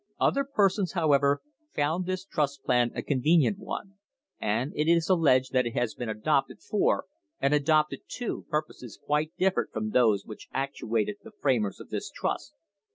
[0.19, 1.43] "Other persons, however,
[1.75, 3.99] found this trust plan a convenient one,
[4.39, 7.05] and it is alleged that it has been adopted for
[7.39, 12.55] and adapted to purposes quite different from those which actuated the framers of this trust.